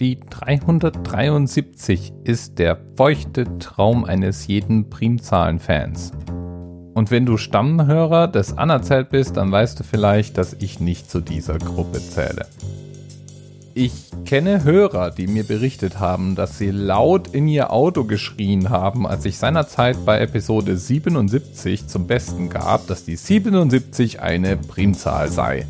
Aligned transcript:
Die 0.00 0.20
373 0.20 2.12
ist 2.24 2.58
der 2.58 2.76
feuchte 2.98 3.58
Traum 3.58 4.04
eines 4.04 4.46
jeden 4.46 4.90
Primzahlenfans. 4.90 6.12
Und 6.92 7.10
wenn 7.10 7.24
du 7.24 7.38
Stammhörer 7.38 8.28
des 8.28 8.58
Anerzählt 8.58 9.08
bist, 9.08 9.38
dann 9.38 9.50
weißt 9.50 9.80
du 9.80 9.84
vielleicht, 9.84 10.36
dass 10.36 10.52
ich 10.52 10.80
nicht 10.80 11.10
zu 11.10 11.20
dieser 11.20 11.56
Gruppe 11.56 12.00
zähle. 12.00 12.44
Ich 13.72 13.92
kenne 14.26 14.64
Hörer, 14.64 15.10
die 15.10 15.26
mir 15.26 15.44
berichtet 15.44 15.98
haben, 15.98 16.34
dass 16.34 16.58
sie 16.58 16.70
laut 16.70 17.28
in 17.28 17.48
ihr 17.48 17.72
Auto 17.72 18.04
geschrien 18.04 18.68
haben, 18.68 19.06
als 19.06 19.24
ich 19.24 19.38
seinerzeit 19.38 20.04
bei 20.04 20.20
Episode 20.20 20.76
77 20.76 21.86
zum 21.86 22.06
Besten 22.06 22.50
gab, 22.50 22.86
dass 22.86 23.06
die 23.06 23.16
77 23.16 24.20
eine 24.20 24.58
Primzahl 24.58 25.30
sei. 25.30 25.64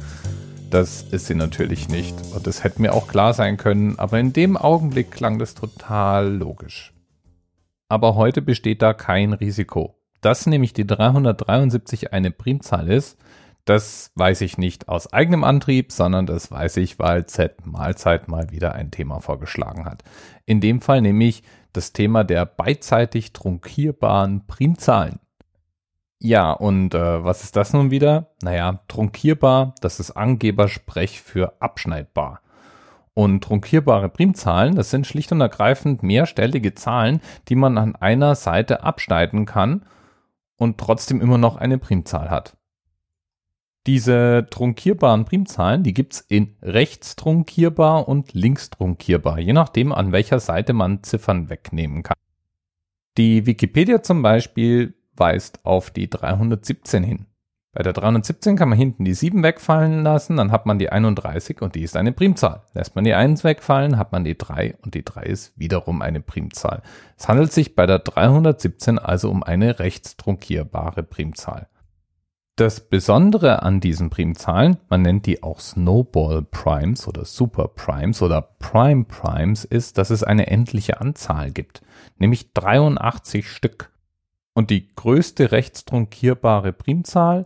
Das 0.70 1.02
ist 1.02 1.26
sie 1.26 1.34
natürlich 1.34 1.88
nicht 1.88 2.14
und 2.34 2.46
das 2.46 2.64
hätte 2.64 2.82
mir 2.82 2.92
auch 2.92 3.06
klar 3.06 3.34
sein 3.34 3.56
können, 3.56 3.98
aber 3.98 4.18
in 4.18 4.32
dem 4.32 4.56
Augenblick 4.56 5.10
klang 5.12 5.38
das 5.38 5.54
total 5.54 6.34
logisch. 6.34 6.92
Aber 7.88 8.16
heute 8.16 8.42
besteht 8.42 8.82
da 8.82 8.92
kein 8.92 9.32
Risiko. 9.32 9.94
Dass 10.20 10.46
nämlich 10.46 10.72
die 10.72 10.86
373 10.86 12.12
eine 12.12 12.32
Primzahl 12.32 12.88
ist, 12.88 13.16
das 13.64 14.10
weiß 14.14 14.40
ich 14.40 14.58
nicht 14.58 14.88
aus 14.88 15.12
eigenem 15.12 15.44
Antrieb, 15.44 15.92
sondern 15.92 16.26
das 16.26 16.50
weiß 16.50 16.78
ich, 16.78 16.98
weil 16.98 17.26
Z 17.26 17.66
Mahlzeit 17.66 18.28
mal 18.28 18.50
wieder 18.50 18.74
ein 18.74 18.90
Thema 18.90 19.20
vorgeschlagen 19.20 19.84
hat. 19.84 20.02
In 20.46 20.60
dem 20.60 20.80
Fall 20.80 21.00
nämlich 21.00 21.42
das 21.72 21.92
Thema 21.92 22.24
der 22.24 22.46
beidseitig 22.46 23.32
trunkierbaren 23.32 24.46
Primzahlen. 24.46 25.20
Ja, 26.18 26.52
und 26.52 26.94
äh, 26.94 27.24
was 27.24 27.42
ist 27.44 27.56
das 27.56 27.72
nun 27.72 27.90
wieder? 27.90 28.30
Naja, 28.42 28.80
trunkierbar, 28.88 29.74
das 29.80 30.00
ist 30.00 30.12
Angebersprech 30.12 31.20
für 31.20 31.60
abschneidbar. 31.60 32.40
Und 33.12 33.44
trunkierbare 33.44 34.08
Primzahlen, 34.08 34.74
das 34.74 34.90
sind 34.90 35.06
schlicht 35.06 35.32
und 35.32 35.40
ergreifend 35.40 36.02
mehrstellige 36.02 36.74
Zahlen, 36.74 37.20
die 37.48 37.54
man 37.54 37.78
an 37.78 37.96
einer 37.96 38.34
Seite 38.34 38.82
abschneiden 38.82 39.46
kann 39.46 39.86
und 40.56 40.78
trotzdem 40.78 41.20
immer 41.20 41.38
noch 41.38 41.56
eine 41.56 41.78
Primzahl 41.78 42.30
hat. 42.30 42.56
Diese 43.86 44.48
trunkierbaren 44.50 45.24
Primzahlen, 45.24 45.82
die 45.84 45.94
gibt's 45.94 46.20
in 46.20 46.56
rechts 46.60 47.14
trunkierbar 47.14 48.08
und 48.08 48.34
links 48.34 48.68
trunkierbar, 48.68 49.38
je 49.38 49.52
nachdem, 49.52 49.92
an 49.92 50.12
welcher 50.12 50.40
Seite 50.40 50.72
man 50.72 51.02
Ziffern 51.02 51.48
wegnehmen 51.48 52.02
kann. 52.02 52.16
Die 53.16 53.46
Wikipedia 53.46 54.02
zum 54.02 54.22
Beispiel 54.22 54.95
weist 55.18 55.60
auf 55.64 55.90
die 55.90 56.08
317 56.08 57.02
hin. 57.02 57.26
Bei 57.76 57.82
der 57.82 57.92
317 57.92 58.56
kann 58.56 58.70
man 58.70 58.78
hinten 58.78 59.04
die 59.04 59.12
7 59.12 59.42
wegfallen 59.42 60.02
lassen, 60.02 60.38
dann 60.38 60.50
hat 60.50 60.64
man 60.64 60.78
die 60.78 60.88
31 60.88 61.60
und 61.60 61.74
die 61.74 61.82
ist 61.82 61.94
eine 61.94 62.12
Primzahl. 62.12 62.62
Lässt 62.72 62.94
man 62.94 63.04
die 63.04 63.12
1 63.12 63.44
wegfallen, 63.44 63.98
hat 63.98 64.12
man 64.12 64.24
die 64.24 64.38
3 64.38 64.76
und 64.82 64.94
die 64.94 65.04
3 65.04 65.24
ist 65.24 65.52
wiederum 65.58 66.00
eine 66.00 66.22
Primzahl. 66.22 66.80
Es 67.18 67.28
handelt 67.28 67.52
sich 67.52 67.74
bei 67.74 67.84
der 67.84 67.98
317 67.98 68.98
also 68.98 69.30
um 69.30 69.42
eine 69.42 69.78
rechtstrunkierbare 69.78 71.02
Primzahl. 71.02 71.68
Das 72.56 72.80
Besondere 72.80 73.62
an 73.62 73.80
diesen 73.80 74.08
Primzahlen, 74.08 74.78
man 74.88 75.02
nennt 75.02 75.26
die 75.26 75.42
auch 75.42 75.60
Snowball 75.60 76.40
Primes 76.40 77.06
oder 77.06 77.26
Super 77.26 77.68
Primes 77.68 78.22
oder 78.22 78.40
Prime 78.40 79.04
Primes, 79.04 79.66
ist, 79.66 79.98
dass 79.98 80.08
es 80.08 80.22
eine 80.22 80.46
endliche 80.46 81.02
Anzahl 81.02 81.50
gibt, 81.50 81.82
nämlich 82.16 82.54
83 82.54 83.50
Stück. 83.50 83.92
Und 84.56 84.70
die 84.70 84.88
größte 84.94 85.52
rechtstrunkierbare 85.52 86.72
Primzahl, 86.72 87.44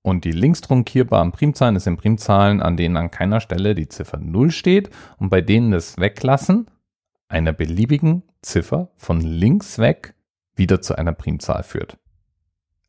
Und 0.01 0.25
die 0.25 0.31
linkstrunkierbaren 0.31 1.31
Primzahlen 1.31 1.77
sind 1.77 1.97
Primzahlen, 1.97 2.59
an 2.59 2.75
denen 2.75 2.97
an 2.97 3.11
keiner 3.11 3.39
Stelle 3.39 3.75
die 3.75 3.87
Ziffer 3.87 4.17
0 4.17 4.49
steht 4.49 4.89
und 5.19 5.29
bei 5.29 5.41
denen 5.41 5.69
das 5.69 5.99
Weglassen 5.99 6.71
einer 7.27 7.53
beliebigen 7.53 8.23
Ziffer 8.41 8.89
von 8.95 9.21
links 9.21 9.77
weg 9.77 10.15
wieder 10.55 10.81
zu 10.81 10.97
einer 10.97 11.13
Primzahl 11.13 11.61
führt. 11.61 11.99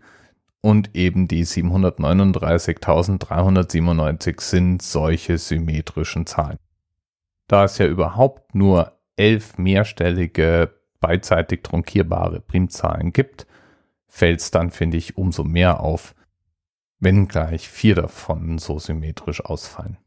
und 0.61 0.95
eben 0.95 1.27
die 1.27 1.45
739.397 1.45 4.41
sind 4.41 4.81
solche 4.81 5.37
symmetrischen 5.37 6.25
Zahlen. 6.25 6.57
Da 7.47 7.65
es 7.65 7.77
ja 7.77 7.85
überhaupt 7.87 8.55
nur 8.55 8.97
elf 9.17 9.57
mehrstellige 9.57 10.73
beidseitig 10.99 11.63
trunkierbare 11.63 12.39
Primzahlen 12.39 13.11
gibt, 13.11 13.45
fällt 14.07 14.39
es 14.39 14.51
dann, 14.51 14.71
finde 14.71 14.97
ich, 14.97 15.17
umso 15.17 15.43
mehr 15.43 15.79
auf, 15.79 16.13
wenn 17.01 17.27
gleich 17.27 17.67
vier 17.67 17.95
davon 17.95 18.59
so 18.59 18.79
symmetrisch 18.79 19.43
ausfallen. 19.43 19.97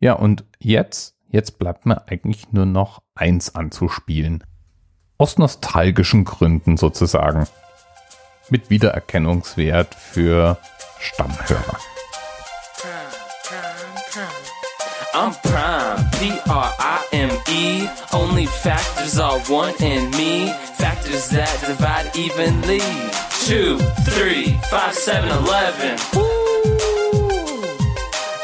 Ja, 0.00 0.14
und 0.14 0.44
jetzt, 0.58 1.16
jetzt 1.28 1.58
bleibt 1.58 1.86
mir 1.86 2.06
eigentlich 2.08 2.52
nur 2.52 2.66
noch 2.66 3.02
eins 3.14 3.54
anzuspielen. 3.54 4.44
Aus 5.16 5.38
nostalgischen 5.38 6.24
Gründen 6.24 6.76
sozusagen 6.76 7.46
mit 8.50 8.68
Wiedererkennungswert 8.68 9.94
für 9.94 10.58
Stammhörer. 10.98 11.78
I'm 15.14 15.32
prime, 15.42 16.10
P-R-I-M-E. 16.18 17.88
Only 18.12 18.46
factors 18.46 19.18
are 19.18 19.38
one 19.48 19.72
in 19.78 20.10
me. 20.10 20.52
Factors 20.76 21.28
that 21.28 21.60
divide 21.64 22.10
evenly. 22.16 22.80
Two, 23.44 23.76
three, 24.08 24.58
five, 24.70 24.94
seven, 24.94 25.28
eleven. 25.28 25.98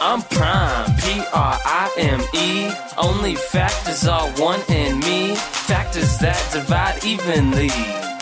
I'm 0.02 0.20
prime, 0.20 0.94
P-R-I-M-E. 0.96 2.70
Only 2.98 3.34
factors 3.34 4.06
are 4.06 4.28
one 4.32 4.60
in 4.68 4.98
me. 5.00 5.34
Factors 5.36 6.18
that 6.18 6.46
divide 6.52 7.02
evenly. 7.02 7.70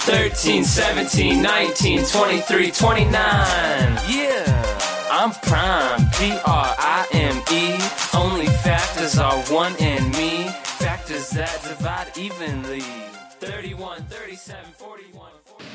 13, 0.06 0.62
17, 0.62 1.42
19, 1.42 2.04
23, 2.04 2.70
29. 2.70 3.12
Yeah, 3.12 5.08
I'm 5.10 5.32
prime, 5.32 6.08
P 6.12 6.30
R 6.46 6.76
I 6.78 7.08
M 7.10 7.42
E. 7.50 7.76
Only 8.16 8.46
factors 8.46 9.19
are 9.19 9.36
one 9.52 9.75
in 9.76 10.12
me. 10.12 10.46
Factors 10.78 11.30
that 11.30 11.60
divide 11.64 12.16
evenly. 12.16 12.82
31, 13.40 14.02
37, 14.04 14.64
41. 14.76 15.30